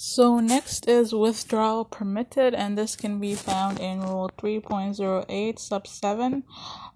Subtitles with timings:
[0.00, 6.44] So next is withdrawal permitted, and this can be found in Rule 3.08, sub 7.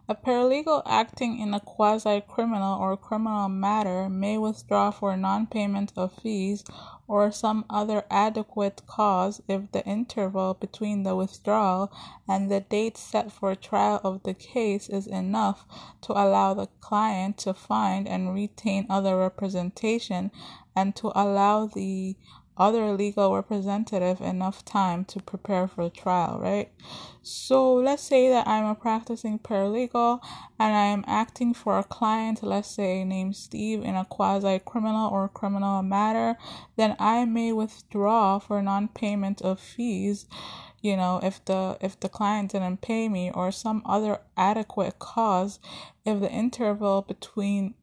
[0.08, 5.92] A paralegal acting in a quasi criminal or criminal matter may withdraw for non payment
[5.96, 6.62] of fees
[7.08, 11.93] or some other adequate cause if the interval between the withdrawal
[12.29, 15.66] and the date set for trial of the case is enough
[16.03, 20.30] to allow the client to find and retain other representation
[20.77, 22.16] and to allow the
[22.57, 26.70] other legal representative enough time to prepare for trial, right?
[27.23, 30.20] So let's say that I'm a practicing paralegal
[30.59, 35.11] and I am acting for a client, let's say named Steve, in a quasi criminal
[35.11, 36.37] or criminal matter,
[36.77, 40.27] then I may withdraw for non payment of fees
[40.83, 45.61] you know if the if the client didn't pay me or some other adequate cause
[46.05, 47.75] if the interval between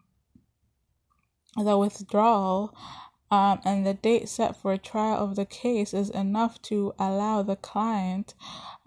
[1.56, 2.76] the withdrawal
[3.32, 7.44] um, and the date set for a trial of the case is enough to allow
[7.44, 8.34] the client,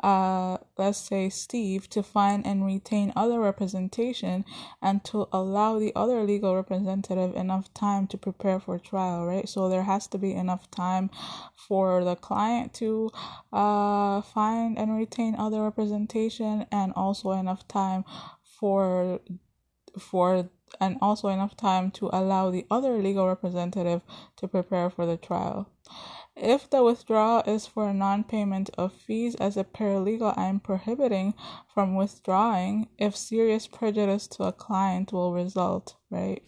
[0.03, 4.45] uh, let's say Steve, to find and retain other representation
[4.81, 9.49] and to allow the other legal representative enough time to prepare for trial, right?
[9.49, 11.11] So there has to be enough time
[11.55, 13.11] for the client to
[13.53, 18.05] uh, find and retain other representation and also enough time
[18.43, 19.21] for
[19.99, 20.49] for
[20.81, 24.03] and also enough time to allow the other legal representative
[24.37, 25.69] to prepare for the trial.
[26.35, 31.35] If the withdrawal is for non payment of fees as a paralegal, I am prohibiting
[31.75, 36.43] from withdrawing if serious prejudice to a client will result, right?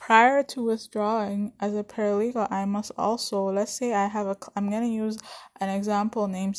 [0.00, 4.68] Prior to withdrawing as a paralegal, I must also, let's say I have a, I'm
[4.68, 5.16] going to use
[5.60, 6.56] an example named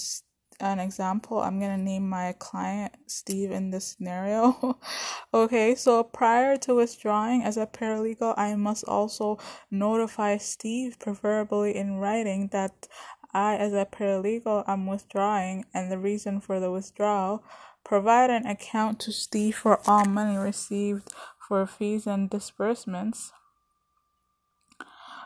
[0.59, 4.79] an example, I'm going to name my client Steve in this scenario.
[5.33, 9.39] okay, so prior to withdrawing as a paralegal, I must also
[9.71, 12.87] notify Steve, preferably in writing, that
[13.33, 17.43] I, as a paralegal, am withdrawing and the reason for the withdrawal.
[17.83, 21.13] Provide an account to Steve for all money received
[21.47, 23.33] for fees and disbursements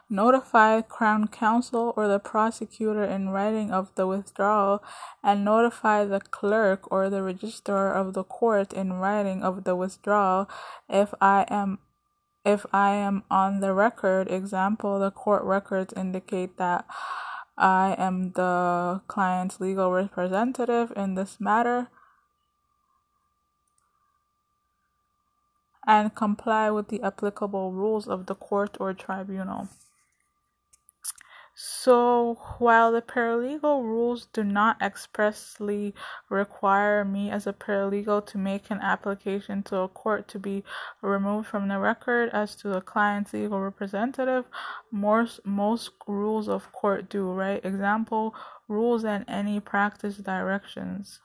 [0.09, 4.84] notify Crown Counsel or the prosecutor in writing of the withdrawal,
[5.23, 10.50] and notify the clerk or the registrar of the court in writing of the withdrawal
[10.90, 11.79] if I am
[12.46, 14.31] if I am on the record.
[14.31, 16.85] Example, the court records indicate that
[17.57, 21.90] I am the client's legal representative in this matter.
[25.85, 29.69] And comply with the applicable rules of the court or tribunal.
[31.59, 35.95] So, while the paralegal rules do not expressly
[36.29, 40.63] require me as a paralegal to make an application to a court to be
[41.01, 44.46] removed from the record as to the client's legal representative,
[44.91, 47.66] most, most rules of court do, right?
[47.66, 48.35] Example,
[48.67, 51.22] rules and any practice directions.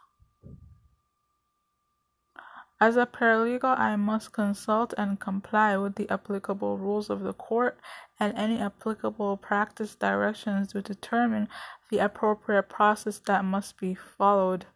[2.83, 7.79] As a paralegal, I must consult and comply with the applicable rules of the court
[8.19, 11.49] and any applicable practice directions to determine
[11.91, 14.67] the appropriate process that must be followed.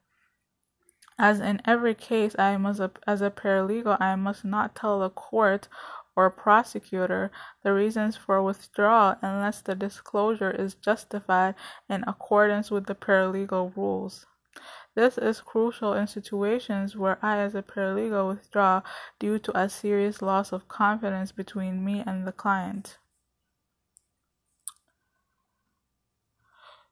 [1.18, 5.66] As in every case, I must, as a paralegal, I must not tell the court
[6.14, 7.32] or prosecutor
[7.64, 11.56] the reasons for withdrawal unless the disclosure is justified
[11.88, 14.26] in accordance with the paralegal rules.
[14.96, 18.80] This is crucial in situations where I, as a paralegal, withdraw
[19.18, 22.96] due to a serious loss of confidence between me and the client.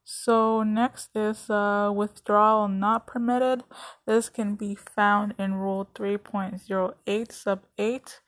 [0.05, 3.65] So, next is uh, withdrawal not permitted.
[4.07, 8.21] This can be found in Rule 3.08, sub 8.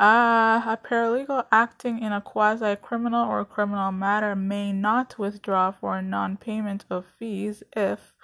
[0.00, 6.00] Uh, a paralegal acting in a quasi criminal or criminal matter may not withdraw for
[6.00, 8.14] non payment of fees if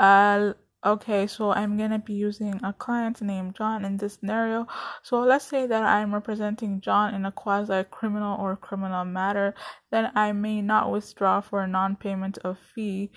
[0.00, 4.66] uh, okay, so I'm gonna be using a client named John in this scenario.
[5.02, 9.54] So let's say that I'm representing John in a quasi criminal or criminal matter,
[9.90, 13.12] then I may not withdraw for a non payment of fee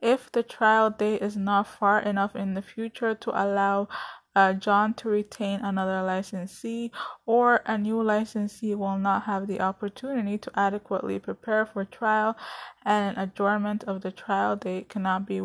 [0.00, 3.88] if the trial date is not far enough in the future to allow
[4.34, 6.92] uh, John to retain another licensee,
[7.26, 12.36] or a new licensee will not have the opportunity to adequately prepare for trial,
[12.84, 15.40] and an adjournment of the trial date cannot be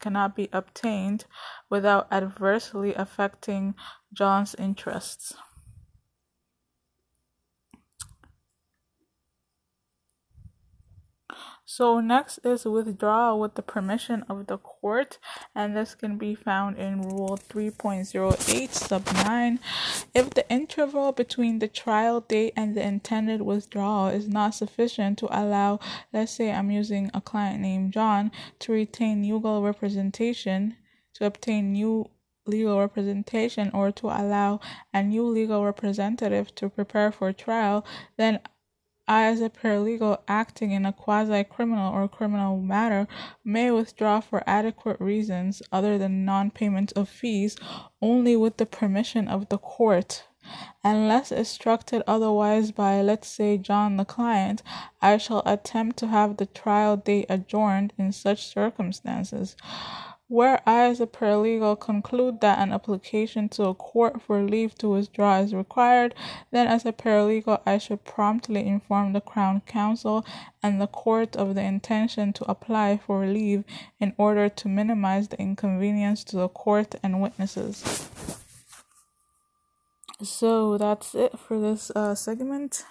[0.00, 1.24] cannot be obtained
[1.68, 3.74] without adversely affecting
[4.12, 5.34] John's interests.
[11.72, 15.18] So next is withdrawal with the permission of the court,
[15.54, 19.60] and this can be found in Rule 3.08 sub 9.
[20.12, 25.28] If the interval between the trial date and the intended withdrawal is not sufficient to
[25.30, 25.78] allow,
[26.12, 30.74] let's say I'm using a client named John, to retain legal representation,
[31.14, 32.10] to obtain new
[32.46, 34.58] legal representation or to allow
[34.92, 38.40] a new legal representative to prepare for trial, then
[39.10, 43.08] as a paralegal acting in a quasi criminal or criminal matter,
[43.44, 47.56] may withdraw for adequate reasons other than non payment of fees
[48.00, 50.24] only with the permission of the court.
[50.84, 54.62] Unless instructed otherwise by, let's say, John the client,
[55.02, 59.56] I shall attempt to have the trial date adjourned in such circumstances.
[60.30, 64.88] Where I, as a paralegal, conclude that an application to a court for leave to
[64.88, 66.14] withdraw is required,
[66.52, 70.24] then as a paralegal I should promptly inform the Crown Counsel
[70.62, 73.64] and the court of the intention to apply for leave
[73.98, 78.08] in order to minimize the inconvenience to the court and witnesses.
[80.22, 82.84] So that's it for this uh, segment.